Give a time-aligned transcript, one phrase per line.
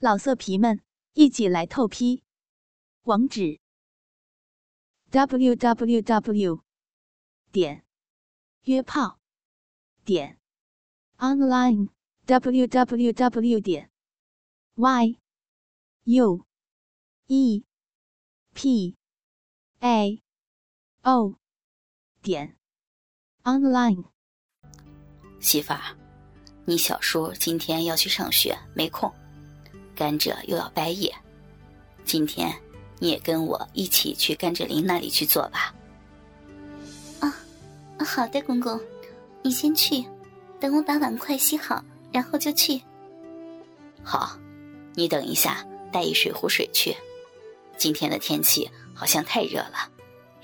[0.00, 0.80] 老色皮们，
[1.14, 2.22] 一起来透批！
[3.02, 3.58] 网址
[5.10, 6.62] ：w w w
[7.50, 7.84] 点
[8.62, 9.18] 约炮
[10.04, 10.38] 点
[11.16, 11.88] online
[12.26, 13.90] w w w 点
[14.76, 15.18] y
[16.04, 16.46] u
[17.26, 17.64] e
[18.54, 18.96] p
[19.80, 20.22] a
[21.02, 21.34] o
[22.22, 22.56] 点
[23.42, 24.04] online。
[25.40, 25.96] 媳妇儿，
[26.66, 29.12] 你小叔今天要去上学，没空。
[29.98, 31.12] 甘蔗又要掰叶，
[32.04, 32.54] 今天
[33.00, 35.74] 你也跟我一起去甘蔗林那里去做吧。
[37.18, 37.34] 啊，
[38.06, 38.80] 好的，公公，
[39.42, 40.04] 你先去，
[40.60, 42.80] 等我把碗筷洗好，然后就去。
[44.04, 44.38] 好，
[44.94, 46.96] 你等一下，带一水壶水去。
[47.76, 49.90] 今天的天气好像太热了，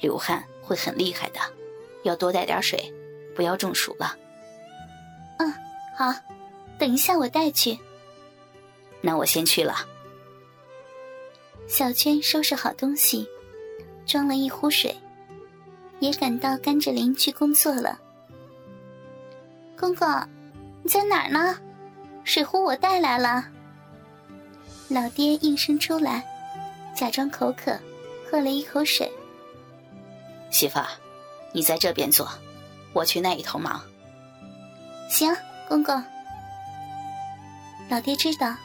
[0.00, 1.38] 流汗会很厉害的，
[2.02, 2.92] 要多带点水，
[3.36, 4.16] 不要中暑了。
[5.38, 5.54] 嗯，
[5.96, 6.12] 好，
[6.76, 7.78] 等一下我带去。
[9.06, 9.86] 那我先去了。
[11.68, 13.28] 小娟收拾好东西，
[14.06, 14.96] 装了一壶水，
[16.00, 18.00] 也赶到甘蔗林去工作了。
[19.78, 20.08] 公公，
[20.82, 21.58] 你在哪儿呢？
[22.24, 23.46] 水壶我带来了。
[24.88, 26.24] 老爹应声出来，
[26.96, 27.78] 假装口渴，
[28.26, 29.12] 喝了一口水。
[30.50, 30.80] 媳妇，
[31.52, 32.26] 你在这边坐，
[32.94, 33.82] 我去那一头忙。
[35.10, 35.30] 行，
[35.68, 36.02] 公公。
[37.90, 38.56] 老爹知道。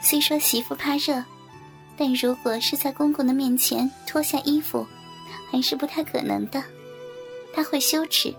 [0.00, 1.22] 虽说媳妇怕热，
[1.96, 4.86] 但如果是在公公的面前脱下衣服，
[5.50, 6.62] 还是不太可能的。
[7.52, 8.32] 他会羞耻，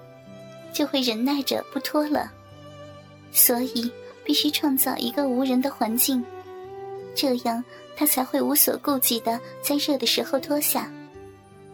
[0.73, 2.31] 就会忍耐着不脱了。
[3.31, 3.91] 所以
[4.23, 6.23] 必须创造一个无人的环境，
[7.13, 7.63] 这样
[7.95, 10.89] 他才会无所顾忌的在热的时候脱下。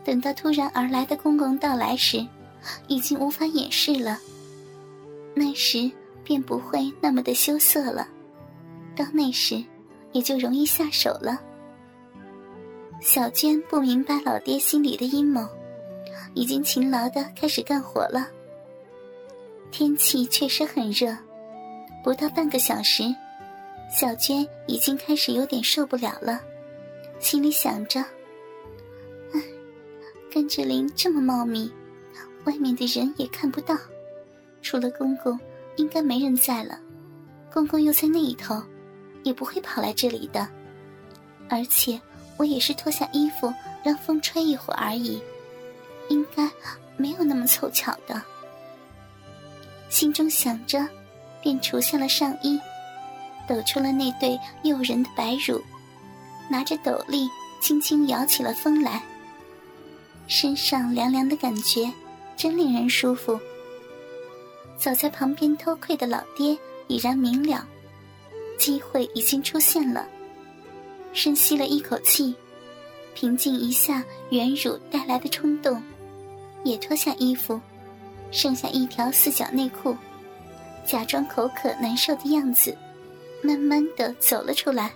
[0.03, 2.25] 等到突然而来的公公到来时，
[2.87, 4.19] 已经无法掩饰了。
[5.35, 5.89] 那时
[6.23, 8.07] 便不会那么的羞涩了。
[8.95, 9.63] 到那时。
[10.15, 11.37] 也就容易下手了。
[13.01, 15.45] 小娟不明白老爹心里的阴谋，
[16.33, 18.29] 已经勤劳的开始干活了。
[19.71, 21.13] 天气确实很热，
[22.01, 23.03] 不到半个小时，
[23.91, 26.39] 小娟已经开始有点受不了了，
[27.19, 27.99] 心里想着
[29.35, 29.41] ：“哎，
[30.31, 31.69] 甘蔗林这么茂密，
[32.45, 33.75] 外面的人也看不到，
[34.61, 35.37] 除了公公，
[35.75, 36.79] 应该没人在了。
[37.53, 38.63] 公公又在那一头。”
[39.25, 40.47] 也不会跑来这里的，
[41.49, 41.99] 而且
[42.37, 43.51] 我也是脱下衣服
[43.83, 45.19] 让风吹一会儿而已，
[46.09, 46.47] 应该
[46.95, 48.21] 没有那么凑巧的。
[49.89, 50.87] 心中想着，
[51.41, 52.59] 便除下了上衣，
[53.47, 55.59] 抖出了那对诱人的白乳，
[56.47, 57.27] 拿着斗笠
[57.59, 59.01] 轻轻摇起了风来。
[60.27, 61.91] 身上凉凉的感觉，
[62.37, 63.39] 真令人舒服。
[64.77, 66.55] 早在旁边偷窥的老爹
[66.87, 67.65] 已然明了。
[68.57, 70.07] 机会已经出现了，
[71.13, 72.35] 深吸了一口气，
[73.13, 75.81] 平静一下原乳带来的冲动，
[76.63, 77.59] 也脱下衣服，
[78.31, 79.95] 剩下一条四角内裤，
[80.85, 82.77] 假装口渴难受的样子，
[83.41, 84.91] 慢慢的走了出来。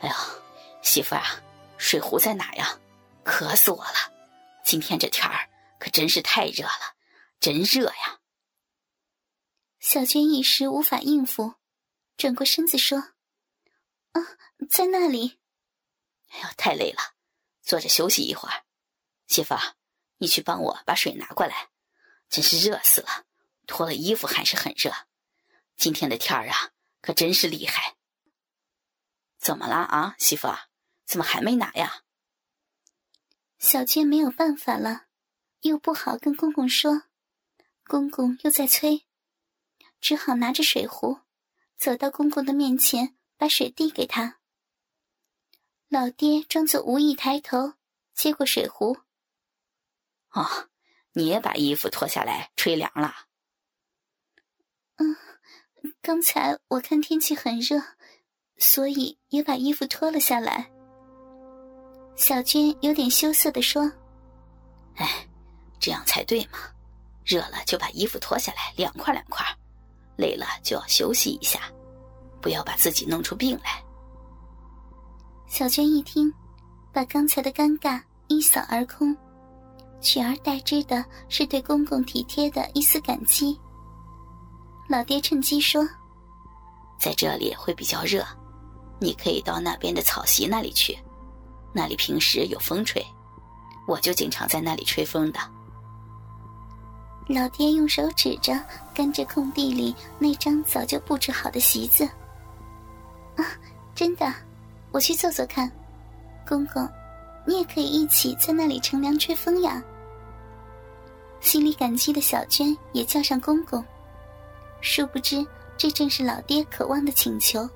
[0.00, 0.14] 哎呀，
[0.82, 1.22] 媳妇啊，
[1.76, 2.78] 水壶在哪呀？
[3.24, 4.12] 渴死我了！
[4.64, 6.94] 今天这天儿可真是太热了，
[7.40, 8.20] 真热呀！
[9.80, 11.54] 小娟一时无法应付。
[12.18, 12.98] 转过身子说
[14.10, 14.20] ：“啊，
[14.68, 15.38] 在那里。
[16.30, 17.14] 哎呦，太累了，
[17.62, 18.64] 坐着休息一会儿。
[19.28, 19.54] 媳妇，
[20.16, 21.70] 你去帮我把水拿过来。
[22.28, 23.24] 真是热死了，
[23.68, 24.92] 脱了衣服还是很热。
[25.76, 27.96] 今天的天儿啊，可真是厉害。
[29.38, 30.48] 怎么了啊，媳妇？
[31.06, 32.02] 怎么还没拿呀？”
[33.60, 35.06] 小娟没有办法了，
[35.60, 37.04] 又不好跟公公说，
[37.84, 39.06] 公公又在催，
[40.00, 41.20] 只好拿着水壶。
[41.78, 44.38] 走到公公的面前，把水递给他。
[45.88, 47.74] 老爹装作无意，抬头
[48.12, 48.98] 接过水壶。
[50.32, 50.68] 哦，
[51.12, 53.14] 你也把衣服脱下来吹凉了。
[54.96, 55.16] 嗯，
[56.02, 57.80] 刚才我看天气很热，
[58.56, 60.68] 所以也把衣服脱了下来。
[62.16, 63.90] 小娟有点羞涩的说
[64.98, 65.28] ：“哎，
[65.78, 66.58] 这样才对嘛，
[67.24, 69.46] 热了就把衣服脱下来，凉快凉快。”
[70.18, 71.60] 累了就要休息一下，
[72.42, 73.82] 不要把自己弄出病来。
[75.46, 76.30] 小娟一听，
[76.92, 79.16] 把刚才的尴尬一扫而空，
[80.00, 83.58] 取而代之的是对公公体贴的一丝感激。
[84.88, 85.88] 老爹趁机说
[86.98, 88.26] ：“在这里会比较热，
[88.98, 90.98] 你可以到那边的草席那里去，
[91.72, 93.00] 那里平时有风吹，
[93.86, 95.38] 我就经常在那里吹风的。”
[97.28, 98.58] 老爹用手指着
[98.94, 102.08] 甘蔗空地里那张早就布置好的席子，
[103.36, 103.44] 啊，
[103.94, 104.32] 真的，
[104.90, 105.70] 我去做做看。
[106.46, 106.88] 公公，
[107.46, 109.82] 你也可以一起在那里乘凉吹风呀。
[111.40, 113.84] 心里感激的小娟也叫上公公，
[114.80, 115.46] 殊不知
[115.76, 117.68] 这正是老爹渴望的请求。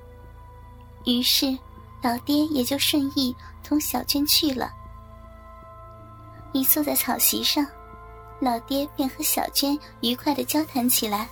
[1.05, 1.55] 于是，
[2.01, 4.71] 老爹也就顺意同小娟去了。
[6.53, 7.65] 一坐在草席上，
[8.43, 11.29] 老爹便和小娟愉快的交谈起来。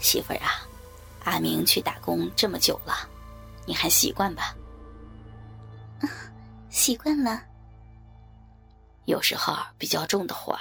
[0.00, 0.66] 媳妇儿啊，
[1.24, 3.08] 阿明去打工这么久了，
[3.64, 4.56] 你还习惯吧？
[6.00, 6.10] 啊
[6.70, 7.40] 习惯了。
[9.04, 10.58] 有时候比较重的活，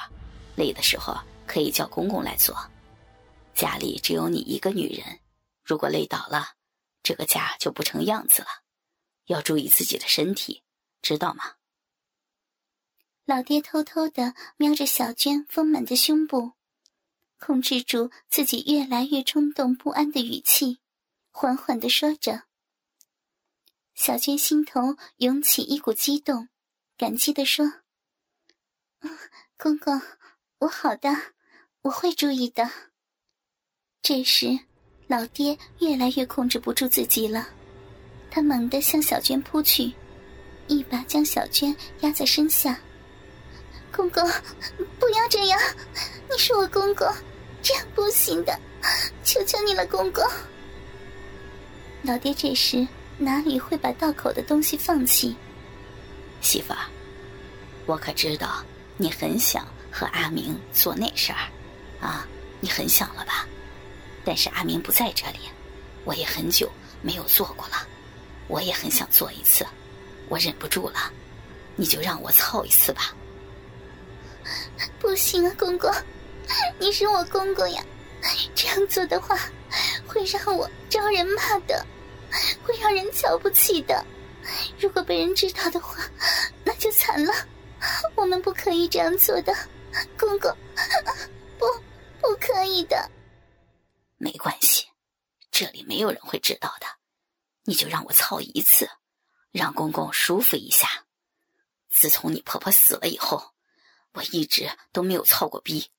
[0.56, 1.18] 累的时候
[1.48, 2.56] 可以叫公公来做。
[3.56, 5.20] 家里只有你一个女人，
[5.64, 6.50] 如果累倒了，
[7.02, 8.48] 这个家就不成样子了。
[9.26, 10.62] 要注意自己的身体，
[11.02, 11.46] 知道吗？
[13.26, 16.52] 老爹偷偷的瞄着小娟丰满的胸部，
[17.40, 20.78] 控制住自己越来越冲动不安的语气，
[21.32, 22.44] 缓缓的说着。
[23.96, 26.50] 小娟心头涌起一股激动，
[27.00, 27.66] 感激的说
[29.58, 30.00] ：“公公，
[30.60, 31.10] 我好的，
[31.82, 32.70] 我会注意的。”
[34.04, 34.60] 这时，
[35.08, 37.50] 老爹越来越控制不住自己了，
[38.30, 39.92] 他猛地向小娟扑去，
[40.68, 42.80] 一把将小娟压在身下。
[43.96, 44.30] 公公，
[45.00, 45.58] 不要这样！
[46.30, 47.08] 你是我公公，
[47.62, 48.60] 这样不行的，
[49.24, 50.22] 求求你了，公公。
[52.02, 52.86] 老爹这时
[53.18, 55.34] 哪里会把道口的东西放弃？
[56.42, 56.80] 媳妇儿，
[57.86, 58.62] 我可知道
[58.98, 61.48] 你很想和阿明做那事儿，
[62.06, 62.28] 啊，
[62.60, 63.48] 你很想了吧？
[64.26, 65.40] 但是阿明不在这里，
[66.04, 66.70] 我也很久
[67.02, 67.88] 没有做过了，
[68.48, 69.66] 我也很想做一次，
[70.28, 71.12] 我忍不住了，
[71.78, 73.14] 你就让我操一次吧。
[75.00, 75.92] 不行啊，公公，
[76.80, 77.84] 你是我公公呀，
[78.54, 79.38] 这样做的话
[80.08, 81.86] 会让我招人骂的，
[82.64, 84.06] 会让人瞧不起的。
[84.80, 85.98] 如果被人知道的话，
[86.64, 87.34] 那就惨了。
[88.16, 89.54] 我们不可以这样做的，
[90.18, 90.56] 公公，
[91.58, 91.66] 不，
[92.20, 93.10] 不可以的。
[94.18, 94.86] 没关系，
[95.52, 96.86] 这里没有人会知道的。
[97.64, 98.90] 你就让我操一次，
[99.52, 100.88] 让公公舒服一下。
[101.90, 103.55] 自从你婆婆死了以后。
[104.16, 105.92] 我一直都没有操过逼，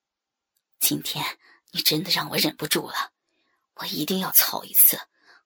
[0.80, 1.38] 今天
[1.70, 3.12] 你真的让我忍不住了，
[3.74, 4.98] 我一定要操一次，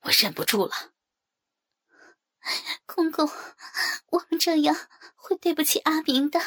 [0.02, 0.92] 我忍不住了。
[2.86, 3.28] 公公，
[4.10, 6.40] 我们这样会对不起阿明的，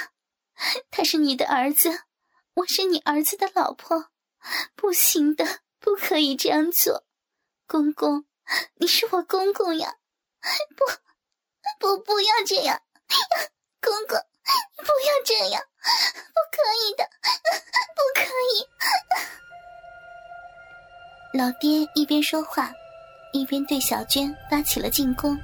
[0.89, 2.03] 他是你的儿子，
[2.53, 4.09] 我是你儿子的老婆，
[4.75, 7.05] 不行的，不可以这样做。
[7.67, 8.25] 公公，
[8.75, 9.97] 你是我公公呀，
[10.77, 10.85] 不，
[11.79, 12.81] 不，不要这样，
[13.81, 14.17] 公公。
[14.77, 15.61] 不要这样，
[16.33, 17.03] 不可以的，
[17.95, 18.21] 不可
[18.53, 18.55] 以！
[21.37, 22.71] 老爹一边说话，
[23.31, 25.37] 一边对小娟发起了进攻。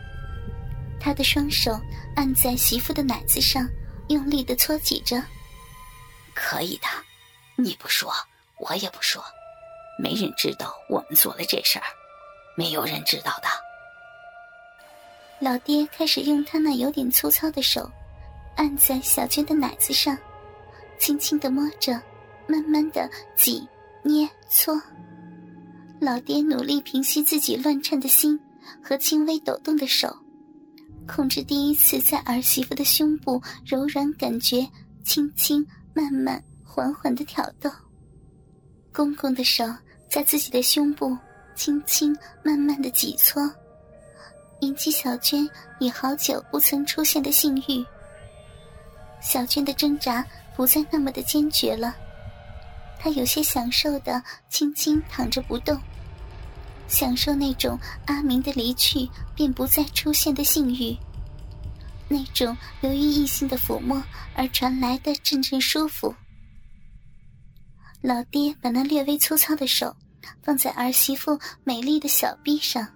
[1.00, 1.80] 他的双手
[2.16, 3.68] 按在媳妇的奶子上，
[4.10, 5.24] 用力的搓挤着。
[6.36, 6.88] 可以的，
[7.56, 8.14] 你不说，
[8.58, 9.24] 我也不说，
[9.98, 11.86] 没人知道我们做了这事儿，
[12.56, 13.48] 没有人知道的。
[15.40, 17.90] 老爹开始用他那有点粗糙的手。
[18.60, 20.18] 按在小娟的奶子上，
[21.00, 21.94] 轻轻的摸着，
[22.46, 23.66] 慢慢的挤、
[24.04, 24.78] 捏、搓。
[25.98, 28.38] 老爹努力平息自己乱颤的心
[28.84, 30.14] 和轻微抖动的手，
[31.08, 34.68] 控制第一次在儿媳妇的胸部柔软感觉，
[35.06, 37.72] 轻轻、慢慢、缓缓的挑逗。
[38.92, 39.64] 公公的手
[40.10, 41.18] 在自己的胸部
[41.56, 42.14] 轻轻、
[42.44, 43.50] 慢慢的挤搓，
[44.60, 45.50] 引起小娟
[45.80, 47.86] 已好久不曾出现的性欲。
[49.22, 51.96] 小娟的挣扎不再那么的坚决了，
[53.00, 55.80] 她有些享受的轻轻躺着不动，
[56.88, 60.98] 享受那种阿明的离去便不再出现的性欲，
[62.08, 64.02] 那种由于异性的抚摸
[64.36, 66.14] 而传来的阵阵舒服。
[68.02, 69.94] 老爹把那略微粗糙的手
[70.42, 72.88] 放在儿媳妇美丽的小臂上，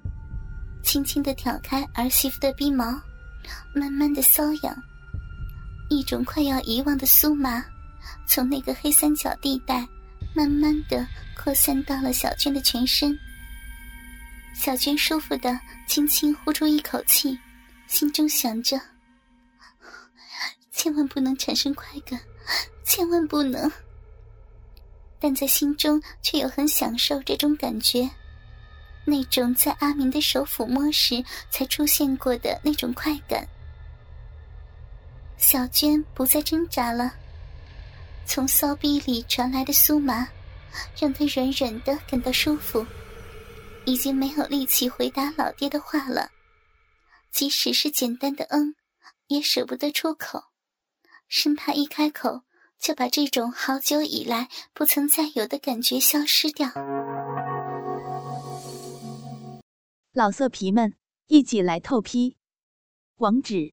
[0.84, 2.86] 轻轻的挑开儿媳妇的臂毛，
[3.75, 4.75] 慢慢的搔痒。
[5.93, 7.63] 一种快要遗忘的酥麻，
[8.27, 9.88] 从那个黑三角地带，
[10.35, 11.07] 慢慢的
[11.38, 13.17] 扩散到了小娟的全身。
[14.55, 17.38] 小娟舒服的轻轻呼出一口气，
[17.88, 18.79] 心中想着：
[20.71, 22.19] 千万不能产生快感，
[22.83, 23.71] 千万不能。
[25.19, 28.09] 但在心中却又很享受这种感觉，
[29.05, 33.47] 那种在阿明的手抚摸时才出现过的那种快感。
[35.37, 37.13] 小娟不再挣扎了，
[38.25, 40.27] 从骚逼里传来的酥麻，
[40.99, 42.85] 让她软软的感到舒服，
[43.85, 46.29] 已经没有力气回答老爹的话了。
[47.31, 48.75] 即使是简单的“嗯”，
[49.27, 50.43] 也舍不得出口，
[51.27, 52.43] 生怕一开口
[52.79, 56.69] 就把这种好久以来不曾再有的感觉消失掉。
[60.13, 60.93] 老色皮们，
[61.25, 62.37] 一起来透批！
[63.17, 63.73] 网址